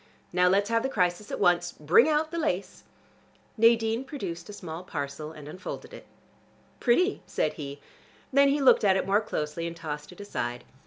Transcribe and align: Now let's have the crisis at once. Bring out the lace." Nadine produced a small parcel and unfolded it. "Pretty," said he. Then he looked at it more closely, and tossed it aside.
Now 0.33 0.47
let's 0.47 0.71
have 0.71 0.81
the 0.81 0.89
crisis 0.89 1.29
at 1.31 1.39
once. 1.39 1.73
Bring 1.73 2.09
out 2.09 2.31
the 2.31 2.39
lace." 2.39 2.85
Nadine 3.55 4.03
produced 4.03 4.49
a 4.49 4.53
small 4.53 4.83
parcel 4.83 5.31
and 5.31 5.47
unfolded 5.47 5.93
it. 5.93 6.07
"Pretty," 6.79 7.21
said 7.27 7.53
he. 7.53 7.79
Then 8.33 8.47
he 8.49 8.61
looked 8.61 8.83
at 8.83 8.97
it 8.97 9.05
more 9.05 9.21
closely, 9.21 9.67
and 9.67 9.75
tossed 9.77 10.11
it 10.11 10.19
aside. 10.19 10.63